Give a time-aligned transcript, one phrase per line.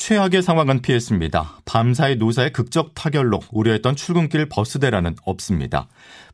[0.00, 1.58] 최악의 상황은 피했습니다.
[1.66, 5.88] 밤사이 노사의 극적 타결로 우려했던 출근길 버스 대란은 없습니다.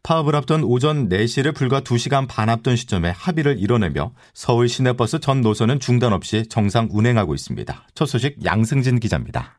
[0.05, 5.81] 파업을 앞둔 오전 4시를 불과 2시간 반 앞둔 시점에 합의를 이뤄내며 서울 시내버스 전 노선은
[5.81, 7.89] 중단 없이 정상 운행하고 있습니다.
[7.93, 9.59] 첫 소식 양승진 기자입니다.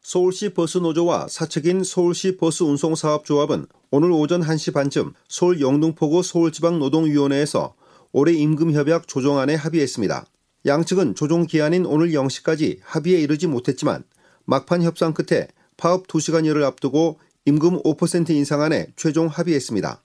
[0.00, 7.74] 서울시 버스 노조와 사측인 서울시 버스 운송사업조합은 오늘 오전 1시 반쯤 서울 영등포구 서울지방노동위원회에서
[8.12, 10.24] 올해 임금협약 조정안에 합의했습니다.
[10.66, 14.04] 양측은 조정 기한인 오늘 0시까지 합의에 이르지 못했지만
[14.44, 20.02] 막판 협상 끝에 파업 2시간여를 앞두고 임금 5% 인상안에 최종 합의했습니다.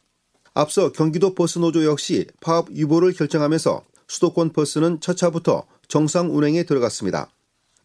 [0.54, 7.30] 앞서 경기도 버스노조 역시 파업 유보를 결정하면서 수도권 버스는 첫 차부터 정상 운행에 들어갔습니다.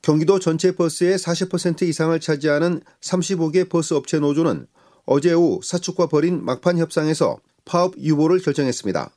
[0.03, 4.67] 경기도 전체 버스의 40% 이상을 차지하는 35개 버스 업체 노조는
[5.07, 9.11] 어제 오후 사측과 벌인 막판 협상에서 파업 유보를 결정했습니다.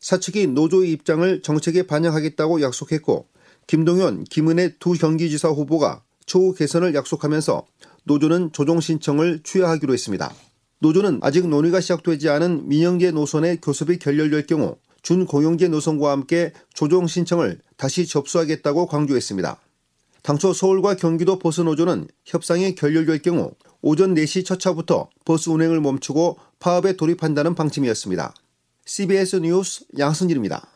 [0.00, 3.26] 사측이 노조의 입장을 정책에 반영하겠다고 약속했고
[3.66, 7.64] 김동연, 김은혜 두 경기지사 후보가 처우 개선을 약속하면서
[8.04, 10.34] 노조는 조정 신청을 취하하기로 했습니다.
[10.80, 17.60] 노조는 아직 논의가 시작되지 않은 민영계 노선의 교섭이 결렬될 경우 준공영제 노선과 함께 조정 신청을
[17.76, 19.60] 다시 접수하겠다고 강조했습니다.
[20.22, 26.38] 당초 서울과 경기도 버스 노조는 협상이 결렬될 경우 오전 4시 첫 차부터 버스 운행을 멈추고
[26.58, 28.34] 파업에 돌입한다는 방침이었습니다.
[28.90, 30.66] CBS 뉴스 양승길입니다.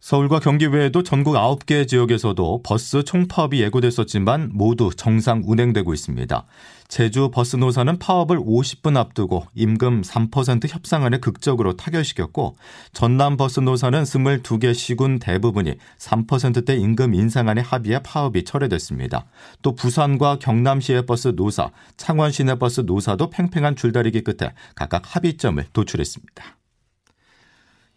[0.00, 6.46] 서울과 경기 외에도 전국 9개 지역에서도 버스 총파업이 예고됐었지만 모두 정상 운행되고 있습니다.
[6.88, 12.56] 제주 버스 노사는 파업을 50분 앞두고 임금 3% 협상안을 극적으로 타결시켰고
[12.92, 19.26] 전남 버스 노사는 22개 시군 대부분이 3%대 임금 인상안에 합의해 파업이 철회됐습니다.
[19.62, 26.59] 또 부산과 경남 시외버스 노사, 창원 시내 버스 노사도 팽팽한 줄다리기 끝에 각각 합의점을 도출했습니다.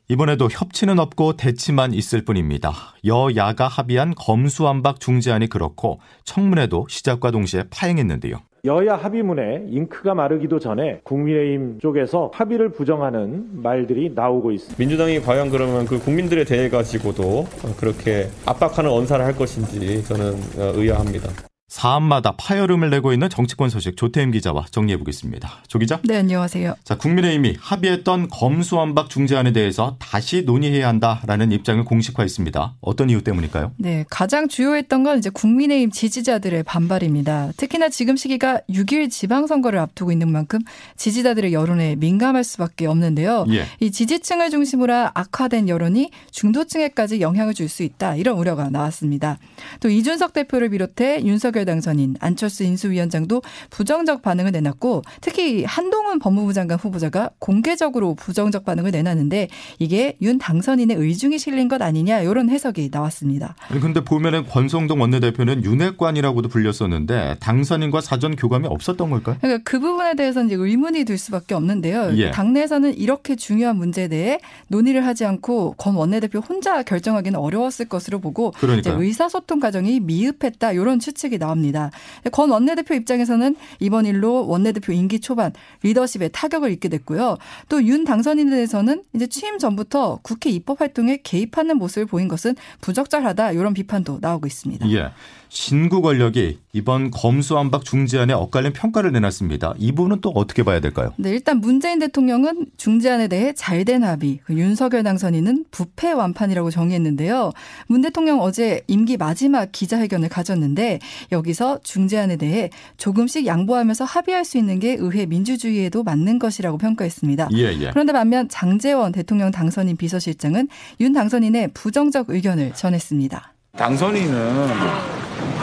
[0.09, 2.71] 이번에도 협치는 없고 대치만 있을 뿐입니다.
[3.05, 8.37] 여야가 합의한 검수안박 중재안이 그렇고 청문회도 시작과 동시에 파행했는데요.
[8.65, 14.77] 여야 합의문에 잉크가 마르기도 전에 국민의힘 쪽에서 합의를 부정하는 말들이 나오고 있습니다.
[14.79, 17.45] 민주당이 과연 그러면 그 국민들에 대해 가지고도
[17.77, 20.35] 그렇게 압박하는 언사를 할 것인지 저는
[20.75, 21.29] 의아합니다.
[21.73, 25.49] 사안마다 파열음을 내고 있는 정치권 소식 조태임 기자와 정리해 보겠습니다.
[25.67, 25.99] 조 기자.
[26.03, 26.75] 네, 안녕하세요.
[26.83, 32.75] 자, 국민의힘이 합의했던 검수완박 중재안에 대해서 다시 논의해야 한다라는 입장을 공식화했습니다.
[32.79, 33.71] 어떤 이유 때문일까요?
[33.77, 37.53] 네, 가장 주요했던 건 이제 국민의힘 지지자들의 반발입니다.
[37.57, 40.59] 특히나 지금 시기가 6일 지방선거를 앞두고 있는 만큼
[40.97, 43.47] 지지자들의 여론에 민감할 수밖에 없는데요.
[43.49, 43.65] 예.
[43.79, 49.39] 이 지지층을 중심으로 악화된 여론이 중도층에까지 영향을 줄 수 있다 이런 우려가 나왔습니다.
[49.79, 56.53] 또 이준석 대표를 비롯해 윤석열 비례 당선인 안철수 인수위원장도 부정적 반응을 내놨고 특히 한동훈 법무부
[56.53, 59.47] 장관 후보자가 공개적으로 부정적 반응을 내놨는데
[59.79, 63.55] 이게 윤 당선인의 의중이 실린 것 아니냐 이런 해석이 나왔습니다.
[63.69, 69.37] 그런데 보면은 권성동 원내대표는 윤핵관이라고도 불렸었는데 당선인과 사전 교감이 없었던 걸까요?
[69.41, 72.11] 그러니까 그 부분에 대해서는 이제 의문이 들 수밖에 없는데요.
[72.17, 72.31] 예.
[72.31, 78.53] 당내에서는 이렇게 중요한 문제에 대해 논의를 하지 않고 권 원내대표 혼자 결정하기는 어려웠을 것으로 보고
[78.61, 81.52] 의사소통 과정이 미흡했다 이런 추측이 나옵니다.
[81.53, 81.91] 나옵니다.
[82.31, 85.53] 권 원내대표 입장에서는 이번 일로 원내대표 임기 초반
[85.83, 87.37] 리더십에 타격을 입게 됐고요.
[87.69, 93.51] 또 윤 당선인에 대해서는 이제 취임 전부터 국회 입법 활동에 개입하는 모습을 보인 것은 부적절하다
[93.51, 94.89] 이런 비판도 나오고 있습니다.
[94.91, 95.09] 예.
[95.53, 99.75] 신구 권력이 이번 검수안박 중재안에 엇갈린 평가를 내놨습니다.
[99.77, 101.13] 이 부분은 또 어떻게 봐야 될까요?
[101.17, 107.51] 네, 일단 문재인 대통령은 중재안에 대해 잘된 합의, 그 윤석열 당선인은 부패 완판이라고 정의했는데요.
[107.85, 110.99] 문 대통령 어제 임기 마지막 기자회견을 가졌는데
[111.31, 117.49] 여기서 중재안에 대해 조금씩 양보하면서 합의할 수 있는 게 의회 민주주의에도 맞는 것이라고 평가했습니다.
[117.53, 117.89] 예, 예.
[117.91, 120.67] 그런데 반면 장재원 대통령 당선인 비서실장은
[120.99, 123.52] 윤 당선인의 부정적 의견을 전했습니다.
[123.75, 124.67] 당선인은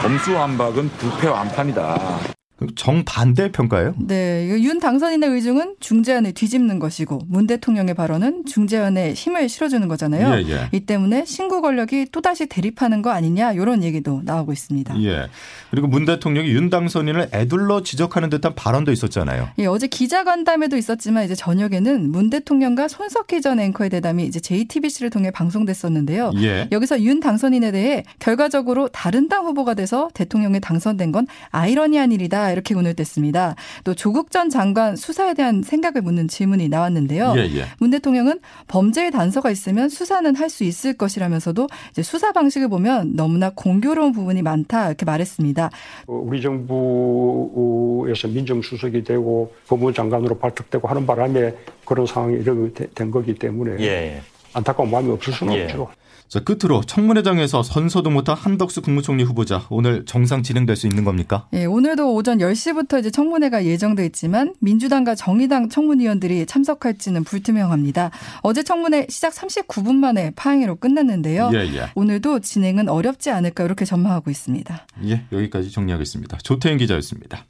[0.01, 2.40] 검수완박은 부패 완판이다.
[2.75, 3.95] 정반대 평가예요?
[3.97, 4.47] 네.
[4.47, 10.43] 윤 당선인의 의중은 중재안을 뒤집는 것이고 문 대통령의 발언은 중재안에 힘을 실어주는 거잖아요.
[10.43, 10.69] 예, 예.
[10.71, 15.01] 이 때문에 신구 권력이 또다시 대립하는 거 아니냐 이런 얘기도 나오고 있습니다.
[15.03, 15.27] 예.
[15.71, 19.49] 그리고 문 대통령이 윤 당선인을 애둘러 지적하는 듯한 발언도 있었잖아요.
[19.59, 25.31] 예, 어제 기자간담회도 있었지만 이제 저녁에는 문 대통령과 손석희 전 앵커의 대담이 이제 JTBC를 통해
[25.31, 26.31] 방송됐었는데요.
[26.37, 26.67] 예.
[26.71, 32.53] 여기서 윤 당선인에 대해 결과적으로 다른 당 후보가 돼서 대통령에 당선된 건 아이러니한 일이다 있다
[32.53, 33.55] 이렇게 오늘 댔습니다.
[33.83, 37.33] 또 조국 전 장관 수사에 대한 생각을 묻는 질문이 나왔는데요.
[37.37, 37.65] 예, 예.
[37.79, 43.51] 문 대통령은 범죄의 단서가 있으면 수사는 할 수 있을 것이라면서도 이제 수사 방식을 보면 너무나
[43.55, 45.69] 공교로운 부분이 많다 이렇게 말했습니다.
[46.07, 51.53] 어, 우리 정부에서 민정수석이 되고 법무부 장관으로 발탁되고 하는 바람에
[51.85, 54.21] 그런 상황이 이렇게 된 거기 때문에 예.
[54.51, 55.63] 안타까운 마음이 없을 수는 예.
[55.63, 55.87] 없죠.
[56.31, 61.45] 자, 끝으로 청문회장에서 선서도 못한 한덕수 국무총리 후보자 오늘 정상 진행될 수 있는 겁니까?
[61.51, 68.11] 예, 오늘도 오전 10시부터 이제 청문회가 예정돼 있지만 민주당과 정의당 청문위원들이 참석할지는 불투명합니다.
[68.43, 71.51] 어제 청문회 시작 39분 만에 파행으로 끝났는데요.
[71.53, 71.89] 예, 예.
[71.95, 74.87] 오늘도 진행은 어렵지 않을까 이렇게 전망하고 있습니다.
[75.07, 76.37] 예, 여기까지 정리하겠습니다.
[76.37, 77.45] 조태인 기자였습니다.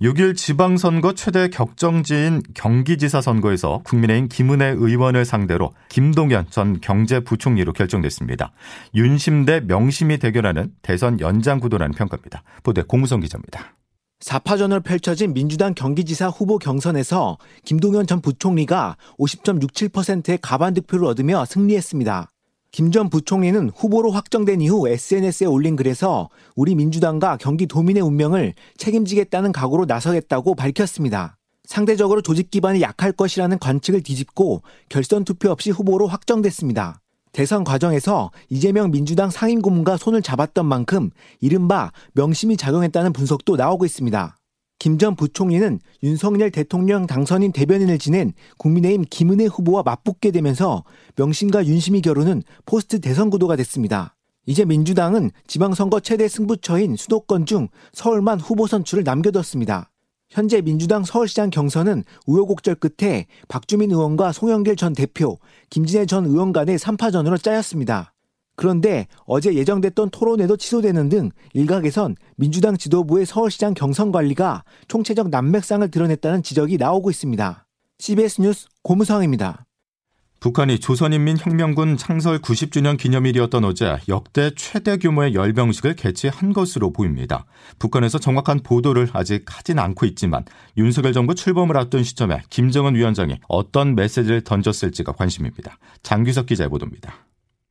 [0.00, 8.52] 6일 지방선거 최대 격정지인 경기지사 선거에서 국민의힘 김은혜 의원을 상대로 김동연 전 경제부총리로 결정됐습니다.
[8.94, 12.44] 윤심 대 명심이 대결하는 대선 연장 구도라는 평가입니다.
[12.62, 13.74] 보도에 공무성 기자입니다.
[14.20, 22.30] 4파전을 펼쳐진 민주당 경기지사 후보 경선에서 김동연 전 부총리가 50.67%의 가반 득표를 얻으며 승리했습니다.
[22.70, 29.52] 김 전 부총리는 후보로 확정된 이후 SNS에 올린 글에서 우리 민주당과 경기 도민의 운명을 책임지겠다는
[29.52, 31.36] 각오로 나서겠다고 밝혔습니다.
[31.64, 37.00] 상대적으로 조직 기반이 약할 것이라는 관측을 뒤집고 결선 투표 없이 후보로 확정됐습니다.
[37.32, 41.10] 대선 과정에서 이재명 민주당 상임 고문과 손을 잡았던 만큼
[41.40, 44.37] 이른바 명심이 작용했다는 분석도 나오고 있습니다.
[44.78, 50.84] 김 전 부총리는 윤석열 대통령 당선인 대변인을 지낸 국민의힘 김은혜 후보와 맞붙게 되면서
[51.16, 54.14] 명심과 윤심이 결혼은 포스트 대선 구도가 됐습니다.
[54.46, 59.90] 이제 민주당은 지방선거 최대 승부처인 수도권 중 서울만 후보 선출을 남겨뒀습니다.
[60.30, 65.38] 현재 민주당 서울시장 경선은 우여곡절 끝에 박주민 의원과 송영길 전 대표,
[65.70, 68.14] 김진애 전 의원 간의 3파전으로 짜였습니다.
[68.58, 76.42] 그런데 어제 예정됐던 토론회도 취소되는 등 일각에선 민주당 지도부의 서울시장 경선 관리가 총체적 난맥상을 드러냈다는
[76.42, 77.66] 지적이 나오고 있습니다.
[78.00, 79.64] CBS 뉴스 고무상입니다.
[80.40, 87.46] 북한이 조선인민혁명군 창설 90주년 기념일이었던 어제 역대 최대 규모의 열병식을 개최한 것으로 보입니다.
[87.78, 90.44] 북한에서 정확한 보도를 아직 하진 않고 있지만
[90.76, 95.78] 윤석열 정부 출범을 앞둔 시점에 김정은 위원장이 어떤 메시지를 던졌을지가 관심입니다.
[96.02, 97.27] 장규석 기자의 보도입니다.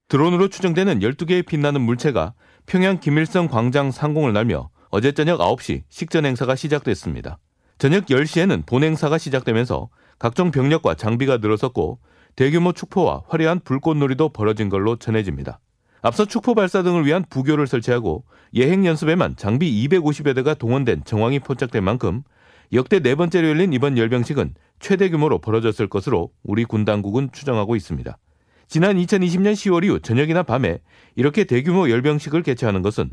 [0.08, 2.34] 드론으로 추정되는 12개의 빛나는 물체가
[2.66, 7.40] 평양 김일성 광장 상공을 날며 어제 저녁 9시 식전 행사가 시작됐습니다.
[7.78, 12.00] 저녁 10시에는 본 행사가 시작되면서 각종 병력과 장비가 늘어섰고
[12.38, 15.60] 대규모 축포와 화려한 불꽃놀이도 벌어진 걸로 전해집니다.
[16.02, 21.84] 앞서 축포 발사 등을 위한 부교를 설치하고 예행 연습에만 장비 250여 대가 동원된 정황이 포착된
[21.84, 22.24] 만큼
[22.72, 28.18] 역대 네 번째로 열린 이번 열병식은 최대 규모로 벌어졌을 것으로 우리 군 당국은 추정하고 있습니다.
[28.68, 30.80] 지난 2020년 10월 이후 저녁이나 밤에
[31.16, 33.10] 이렇게 대규모 열병식을 개최하는 것은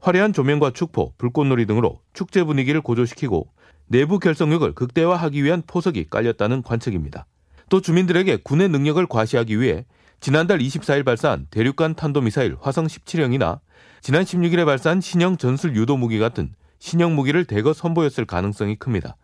[0.00, 3.48] 화려한 조명과 축포, 불꽃놀이 등으로 축제 분위기를 고조시키고
[3.86, 7.26] 내부 결속력을 극대화하기 위한 포석이 깔렸다는 관측입니다.
[7.68, 9.84] 또 주민들에게 군의 능력을 과시하기 위해
[10.20, 13.60] 지난달 24일 발사한 대륙간 탄도미사일 화성 17형이나
[14.00, 19.16] 지난 16일에 발사한 신형 전술 유도 무기 같은 신형 무기를 대거 선보였을 가능성이 큽니다.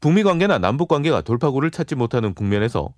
[0.00, 2.94] 북미 관계나 남북 관계가 돌파구를 찾지 못하는 국면에서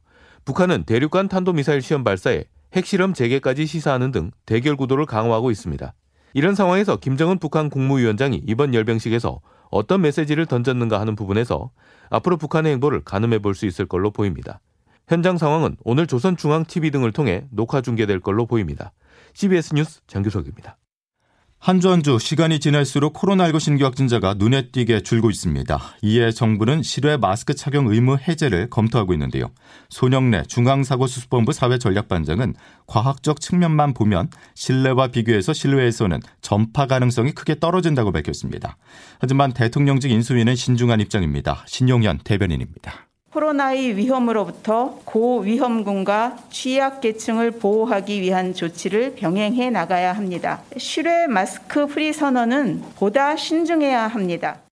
[0.46, 5.92] 북한은 대륙간 탄도미사일 시험 발사에 핵실험 재개까지 시사하는 등 대결 구도를 강화하고 있습니다.
[6.34, 9.40] 이런 상황에서 김정은 북한 국무위원장이 이번 열병식에서
[9.70, 11.72] 어떤 메시지를 던졌는가 하는 부분에서
[12.10, 14.60] 앞으로 북한의 행보를 가늠해 볼 수 있을 걸로 보입니다.
[15.08, 18.92] 현장 상황은 오늘 조선중앙TV 등을 통해 녹화 중계될 걸로 보입니다.
[19.34, 20.78] CBS 뉴스 장규석입니다.
[21.58, 25.80] 한 주 한 주 시간이 지날수록 코로나19 신규 확진자가 눈에 띄게 줄고 있습니다.
[26.02, 29.50] 이에 정부는 실외 마스크 착용 의무 해제를 검토하고 있는데요.
[29.88, 32.54] 손영래 중앙사고수습본부 사회전략반장은
[32.86, 38.76] 과학적 측면만 보면 실내와 비교해서 실외에서는 전파 가능성이 크게 떨어진다고 밝혔습니다.
[39.18, 41.64] 하지만 대통령직 인수위는 신중한 입장입니다.
[41.66, 43.05] 신용현 대변인입니다.
[43.36, 50.62] 코로나의 위험으로부터 고위험군과 취약계층을 보호하기 위한 조치를 병행해 나가야 합니다.
[50.78, 54.62] 실외 마스크 프리 선언은 보다 신중해야 합니다.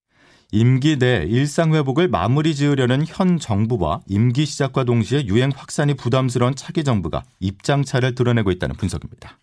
[0.51, 6.85] 임기 내 일상 회복을 마무리 지으려는 현 정부와 임기 시작과 동시에 유행 확산이 부담스러운 차기
[6.85, 9.39] 정부가 입장차를 드러내고 있다는 분석입니다.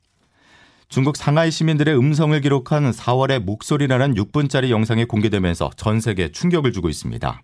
[0.89, 7.43] 중국 상하이 시민들의 음성을 기록한 4월의 목소리라는 6분짜리 영상이 공개되면서 전 세계에 충격을 주고 있습니다.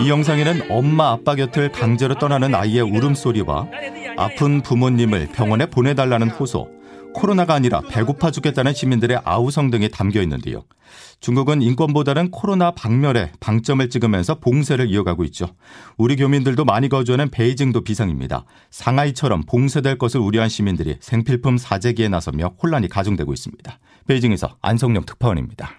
[0.00, 3.68] 이 영상에는 엄마 아빠 곁을 강제로 떠나는 아이의 울음소리와
[4.16, 6.68] 아픈 부모님을 병원에 보내달라는 호소,
[7.14, 10.64] 코로나가 아니라 배고파 죽겠다는 시민들의 아우성 등이 담겨 있는데요.
[11.20, 15.46] 중국은 인권보다는 코로나 박멸에 방점을 찍으면서 봉쇄를 이어가고 있죠.
[15.96, 18.44] 우리 교민들도 많이 거주하는 베이징도 비상입니다.
[18.70, 23.78] 상하이처럼 봉쇄될 것을 우려한 시민들이 생필품 사재기에 나서며 혼란이 가중되고 있습니다.
[24.06, 25.70] 베이징에서 안성령 특파원입니다.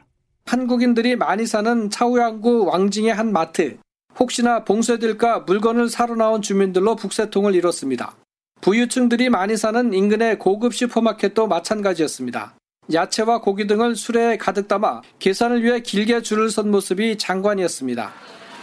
[0.45, 3.77] 한국인들이 많이 사는 차우양구 왕징의 한 마트.
[4.19, 8.15] 혹시나 봉쇄될까 물건을 사러 나온 주민들로 북새통을 이뤘습니다.
[8.61, 12.55] 부유층들이 많이 사는 인근의 고급 슈퍼마켓도 마찬가지였습니다.
[12.93, 18.13] 야채와 고기 등을 수레에 가득 담아 계산을 위해 길게 줄을 선 모습이 장관이었습니다.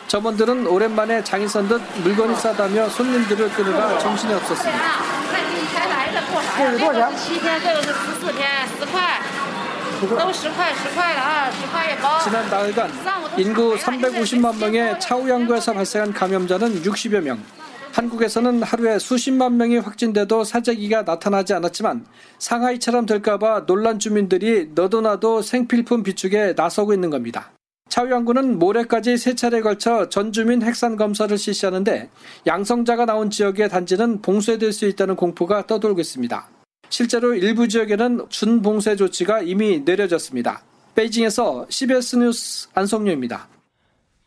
[0.09, 4.83] 점원들은 오랜만에 장이 선듯 물건이 싸다며 손님들을 끌으라 정신이 없었습니다.
[12.25, 12.91] 지난 나흘간
[13.39, 17.39] 인구 350만 명의 차우양구에서 발생한 감염자는 60여 명.
[17.93, 22.07] 한국에서는 하루에 수십만 명이 확진돼도 사재기가 나타나지 않았지만
[22.39, 27.53] 상하이처럼 될까봐 놀란 주민들이 너도나도 생필품 비축에 나서고 있는 겁니다.
[27.91, 32.09] 차우양구는 모레까지 세 차례 걸쳐 전 주민 핵산 검사를 실시하는데
[32.47, 36.62] 양성자가 나온 지역의 단지는 봉쇄될 수 있다는 공포가 떠돌고 있습니다.
[36.93, 40.63] 실제로 일부 지역에는 준봉쇄 조치가 이미 내려졌습니다.
[40.95, 43.49] 베이징에서 CBS 뉴스 안성료입니다.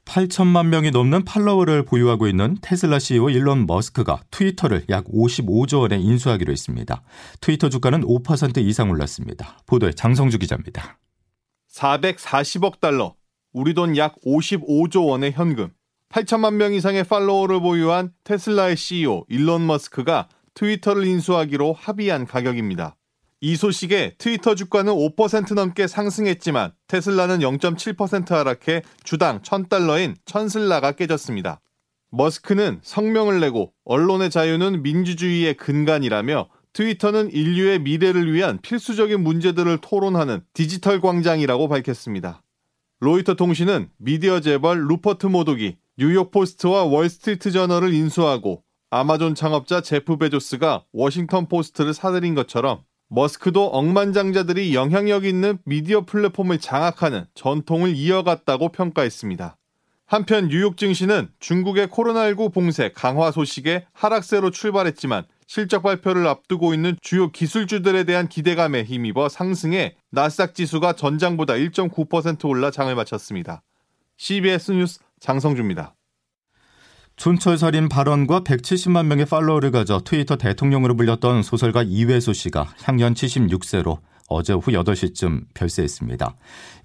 [0.06, 6.52] 8천만 명이 넘는 팔로워를 보유하고 있는 테슬라 CEO 일론 머스크가 트위터를 약 55조 원에 인수하기로
[6.52, 7.04] 했습니다.
[7.40, 9.60] 트위터 주가는 5% 이상 올랐습니다.
[9.68, 10.98] 보도에 장성주 기자입니다.
[11.72, 13.14] 440억 달러,
[13.54, 15.70] 우리 돈 약 55조 원의 현금,
[16.10, 22.96] 8천만 명 이상의 팔로워를 보유한 테슬라의 CEO 일론 머스크가 트위터를 인수하기로 합의한 가격입니다.
[23.42, 31.62] 이 소식에 트위터 주가는 5% 넘게 상승했지만 테슬라는 0.7% 하락해 주당 1000달러인 천슬라가 깨졌습니다.
[32.10, 41.00] 머스크는 성명을 내고 언론의 자유는 민주주의의 근간이라며 트위터는 인류의 미래를 위한 필수적인 문제들을 토론하는 디지털
[41.00, 42.42] 광장이라고 밝혔습니다.
[43.00, 48.65] 로이터 통신은 미디어 재벌 루퍼트 머독이 뉴욕 포스트와 월스트리트 저널을 인수하고
[48.98, 57.25] 아마존 창업자 제프 베조스가 워싱턴 포스트를 사들인 것처럼 머스크도 억만장자들이 영향력 있는 미디어 플랫폼을 장악하는
[57.34, 59.58] 전통을 이어갔다고 평가했습니다.
[60.06, 67.34] 한편 뉴욕 증시는 중국의 코로나19 봉쇄 강화 소식에 하락세로 출발했지만 실적 발표를 앞두고 있는 주요
[67.34, 73.62] 기술주들에 대한 기대감에 힘입어 상승해 나스닥 지수가 전장보다 1.9% 올라 장을 마쳤습니다.
[74.16, 75.96] CBS 뉴스 장성주입니다.
[77.18, 84.54] 촌철살인 발언과 170만 명의 팔로워를 가져 트위터 대통령으로 불렸던 소설가 이회수 씨가 향년 76세로 어제
[84.54, 86.36] 오후 8시쯤 별세했습니다.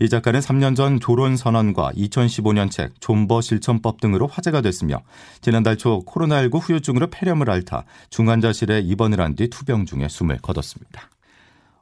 [0.01, 5.01] 이 작가는 3년 전 졸혼 선언과 2015년 책 존버 실천법 등으로 화제가 됐으며
[5.41, 11.10] 지난달 초 코로나19 후유증으로 폐렴을 앓다 중환자실에 입원을 한 뒤 투병 중에 숨을 거뒀습니다.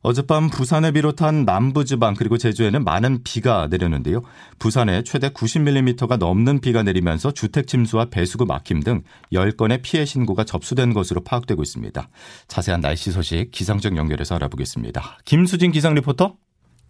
[0.01, 4.23] 어젯밤 부산을 비롯한 남부 지방 그리고 제주에는 많은 비가 내렸는데요.
[4.59, 9.03] 부산에 최대 90mm가 넘는 비가 내리면서 주택 침수와 배수구 막힘 등
[9.33, 12.09] 10건의 피해 신고가 접수된 것으로 파악되고 있습니다.
[12.47, 15.19] 자세한 날씨 소식 기상청 연결해서 알아보겠습니다.
[15.25, 16.37] 김수진 기상 리포터.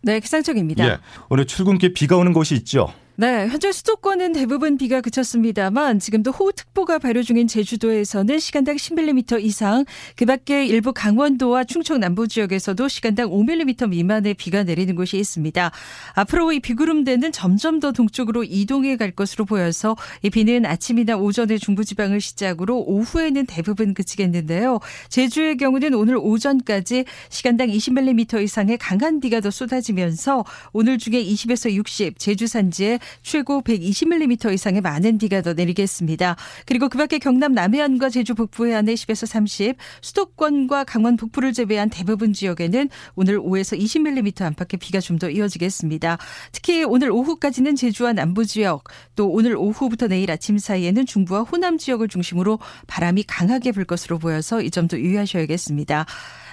[0.02, 0.86] 네, 기상청입니다.
[0.86, 0.98] 예,
[1.28, 2.92] 오늘 출근길 비가 오는 곳이 있죠.
[3.20, 9.84] 네, 현재 수도권은 대부분 비가 그쳤습니다만 지금도 호우특보가 발효 중인 제주도에서는 시간당 10mm 이상,
[10.14, 15.72] 그 밖에 일부 강원도와 충청 남부 지역에서도 시간당 5mm 미만의 비가 내리는 곳이 있습니다.
[16.14, 22.20] 앞으로 이 비구름대는 점점 더 동쪽으로 이동해 갈 것으로 보여서 이 비는 아침이나 오전에 중부지방을
[22.20, 24.78] 시작으로 오후에는 대부분 그치겠는데요.
[25.08, 32.20] 제주의 경우는 오늘 오전까지 시간당 20mm 이상의 강한 비가 더 쏟아지면서 오늘 중에 20에서 60
[32.20, 36.36] 제주 산지에 최고 120mm 이상의 많은 비가 더 내리겠습니다.
[36.64, 42.32] 그리고 그 밖에 경남 남해안과 제주 북부 해안에 10에서 30, 수도권과 강원 북부를 제외한 대부분
[42.32, 46.18] 지역에는 오늘 5에서 20mm 안팎의 비가 좀 더 이어지겠습니다.
[46.52, 48.84] 특히 오늘 오후까지는 제주와 남부 지역,
[49.16, 54.62] 또 오늘 오후부터 내일 아침 사이에는 중부와 호남 지역을 중심으로 바람이 강하게 불 것으로 보여서
[54.62, 56.06] 이 점도 유의하셔야겠습니다.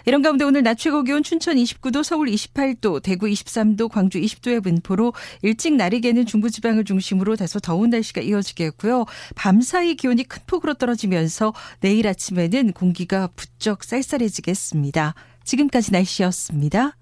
[0.06, 5.14] 이런 가운데 오늘 낮 최고 기온 춘천 29도, 서울 28도, 대구 23도, 광주 20도의 분포로
[5.42, 9.06] 일찍 날이게는 중부지방을 중심으로 다소 더운 날씨가 이어지겠고요.
[9.36, 15.16] 밤사이 기온이 큰 폭으로 떨어지면서 내일 아침에는 공기가 부쩍 쌀쌀해지겠습니다.
[15.44, 16.98] 지금까지 날씨였습니다.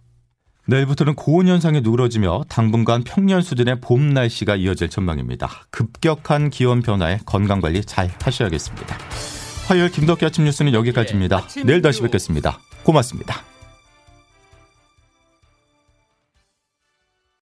[0.65, 5.49] 내일부터는 고온 현상이 누그러지며 당분간 평년 수준의 봄 날씨가 이어질 전망입니다.
[5.71, 8.97] 급격한 기온 변화에 건강 관리 잘 하셔야겠습니다.
[9.67, 11.47] 화요일 김덕기 아침 뉴스는 여기까지입니다.
[11.65, 12.59] 내일 다시 뵙겠습니다.
[12.83, 13.52] 고맙습니다.